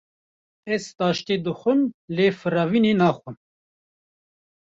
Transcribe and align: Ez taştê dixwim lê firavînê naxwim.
Ez 0.75 0.83
taştê 0.97 1.35
dixwim 1.45 1.81
lê 2.15 2.27
firavînê 2.39 2.93
naxwim. 2.99 3.37